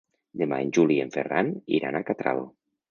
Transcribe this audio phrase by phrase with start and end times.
[0.41, 2.45] Demà en Juli i en Ferran iran a Catral.